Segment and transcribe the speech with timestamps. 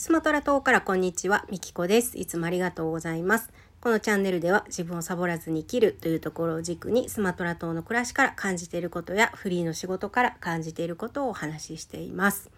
[0.00, 2.16] スマトラ島からこんにちは、みきこです。
[2.16, 3.50] いつもありがとうございます。
[3.82, 12.50] このチャンネルでは自分をサボらずに生きるというところを軸にスマトラ島の暮らしから感じていることやフリーの仕事から感じていることをお話ししています。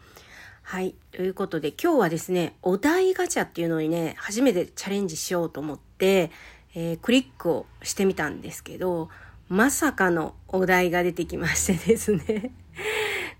[0.62, 0.94] はい。
[1.10, 6.30] ということで今日はですね、お題ガチャっていうのにね、初めてチャレンジしようと思って、
[6.76, 9.08] えー、クリックをしてみたんですけど、
[9.48, 12.52] まさかのお題が出てきましてですね。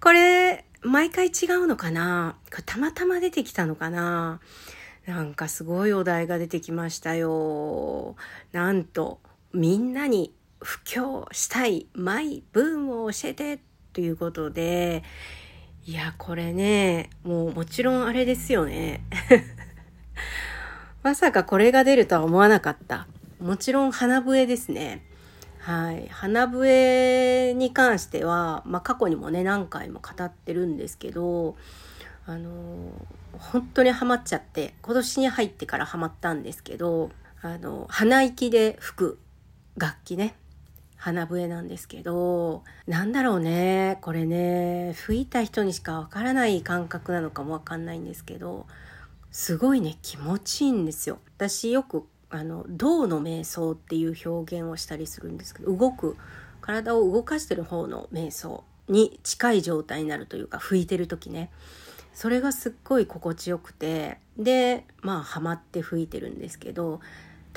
[0.01, 2.37] これ、毎回違うのかな？
[2.67, 4.41] たまたま出てきたのかな？
[5.07, 8.17] なんかすごいお題が出てきましたよ。
[8.53, 9.21] なんと、
[9.53, 13.61] みんなに布教したいマイブームを教えて
[13.93, 15.03] ということで、
[15.85, 19.05] いや、これね、もうもちろんあれですよね。
[21.03, 23.09] まさかこれが出るとは思わなかった。
[23.41, 25.05] もちろん花笛ですね。
[25.63, 31.55] はい、花笛に関しては、まあ、過去にもね何回も語ってるんですけど
[32.27, 32.51] あの
[33.39, 39.19] 本当にハマっちゃって今年に入ってからハマったんですけどあの鼻息で吹く
[39.77, 40.35] 楽器ね。
[40.97, 48.69] 花笛なんですけどなんだろうねこれね吹いた人にしかわからない感覚なのかもわかんないんですけど
[49.33, 51.19] すごいね気持ちいいんですよ。
[51.37, 56.17] 私よくあの動の瞑想っていう表現をしたりするんですけど動く
[56.61, 61.51] 体を動かしてる方の瞑想に近い状態になるというか拭いてる時ね。
[62.15, 67.01] それがすっごい心地よくてでまあハマって吹いてるんですけど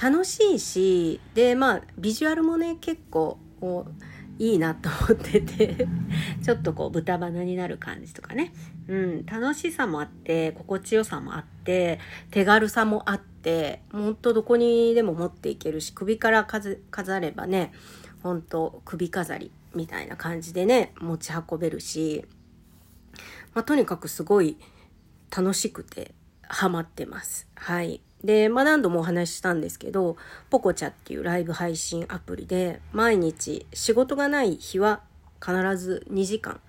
[0.01, 3.91] 楽しいしでまあビジュアルもね結構こう
[4.37, 5.87] いいなと思ってて
[6.43, 8.53] ちょっとこう豚鼻になる感じとかね、
[8.87, 11.99] うん、楽しさもあって心地よさもあって
[12.31, 17.71] 手軽さもあってほんとどこにでも持っていけるし首から飾ればね
[18.23, 22.25] ほんと首飾りみたいな感じでね持ち運べるし、
[23.53, 24.57] まあ、とにかくすごい
[25.35, 26.13] 楽しくて
[26.47, 27.47] ハマってます。
[27.55, 28.01] はい。
[28.25, 30.17] で、まあ、何度もお話ししたんですけど、
[30.49, 35.01] ポコチャっていうライブ配信アプリで、毎日仕事がない日は
[35.39, 36.59] 必ず2時間、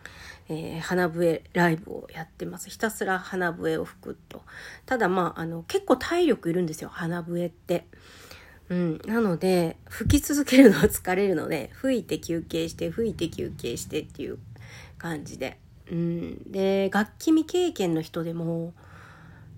[0.49, 2.69] えー、花笛ライブをやってます。
[2.69, 4.43] ひたすら花笛を吹くと。
[4.85, 7.87] ただまあ、あの、結構体力いるんですよ、花笛って。
[8.69, 9.01] うん。
[9.07, 14.39] なので、吹き続けるのは疲れるので、吹いて休憩して、吹いて休憩してっていう
[14.99, 15.59] 感じで。
[15.91, 16.53] うん。
[16.53, 18.75] で、楽器未経験の人でも、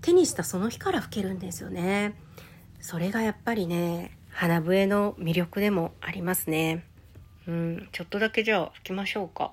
[0.01, 2.15] 手にしたその日から吹けるんですよね。
[2.79, 6.85] それがやっぱりね、花笛の魅力でもありますね。
[7.47, 9.51] うん、ちょっとだけじゃあ吹きましょうか。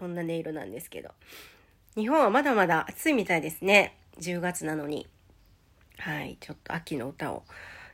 [0.00, 1.10] こんな音色なんですけど。
[1.94, 3.98] 日本はまだまだ暑いみたいですね。
[4.18, 5.06] 10月なのに。
[5.98, 7.42] はい、ちょっと秋の歌を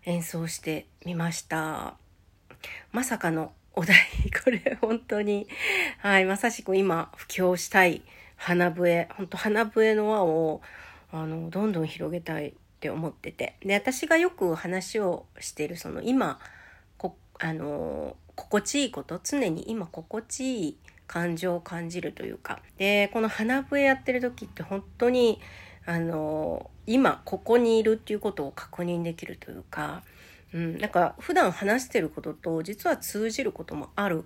[0.04, 1.96] 演奏してみました。
[2.92, 3.96] まさかのお題、
[4.44, 5.48] これ本当に、
[5.98, 8.02] はい、まさしく今、布教したい
[8.36, 10.62] 花笛、本当花笛の輪を、
[11.10, 13.56] あの、どんどん広げたいって思ってて。
[13.64, 16.38] で、私がよく話をしている、その今、
[16.98, 22.60] こ、あの、心地いいこと、常に今心地いい感情を感じるというか。
[22.78, 25.40] でこの花笛やってる時って本当に
[25.84, 30.02] あの今ここにいるっていうことを確認できるというか、
[30.52, 34.24] うん、なんか普段話してることと実は通じることもある、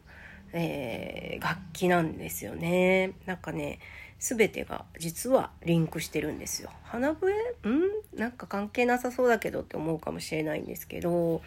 [0.53, 3.13] えー、楽器なんですよね。
[3.27, 3.79] なんかね
[4.19, 6.71] 全てが実はリンクしてるんですよ。
[6.85, 7.33] 花笛？
[7.69, 8.19] ん？
[8.19, 11.41] なんか関係なさそうだけどって思うかもしれないんですけど、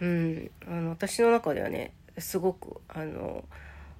[0.00, 3.44] うん、あの私の中ではねすごくあの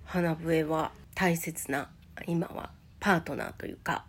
[0.06, 1.88] 花笛は大切な
[2.26, 2.70] 今は
[3.00, 4.04] パートナーというか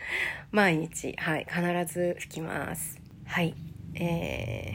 [0.52, 1.60] 毎日、はい、必
[1.92, 2.98] ず吹きます。
[3.26, 3.54] はい。
[3.94, 4.72] え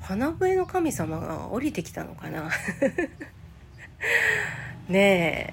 [0.00, 2.48] ー、花笛の神様が降りてきたのかな？
[4.88, 4.98] ね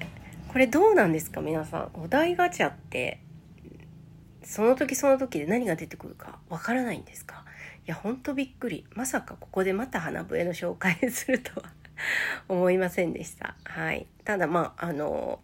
[0.02, 0.06] え、
[0.48, 1.40] これどうなんですか？
[1.42, 1.90] 皆さん。
[1.94, 3.20] お題ガチャって、
[4.42, 7.44] その時その時で何が出てくるかわからないんですか？
[7.86, 8.86] いや、ほんとびっくり。
[8.94, 11.70] まさかここでまた花笛の紹介するとは
[12.48, 13.56] 思いませんでした。
[13.64, 14.06] はい。
[14.24, 15.40] ただまあ、あの、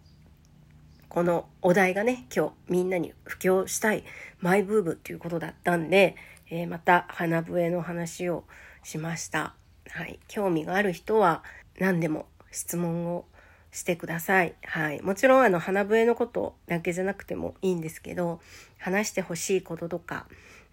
[1.08, 4.04] このお題がね今日みんなに布教したい
[4.40, 6.14] マイブームっていうことだったんで、
[6.50, 8.44] えー、また花笛の話を
[8.82, 9.54] しました。
[9.88, 11.42] はい、興味がある人は
[11.78, 13.24] 何でも質問を
[13.70, 14.54] してください。
[14.64, 15.02] はい。
[15.02, 18.40] もちろんあの花笛のことだけじゃなくてもいいんですけど、
[18.78, 20.26] 話してほしいこととか、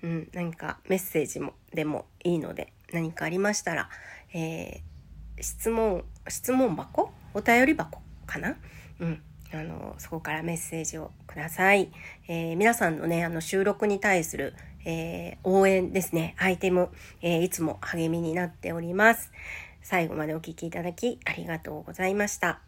[0.03, 3.89] うん、何かメッセージもでもいいので、何かありましたら、
[4.33, 4.92] えー、
[5.39, 7.11] 質問、質問箱？
[7.33, 8.55] お便り箱かな？
[8.99, 9.21] うん。
[9.53, 11.91] あの、そこからメッセージをください。
[12.27, 16.89] えー、皆さんのね、あの収録に対する、えー、応援ですね、アイテム、
[17.21, 19.31] えいつも励みになっております。
[19.83, 22.61] 最後までお聴きいただきありがとうございました。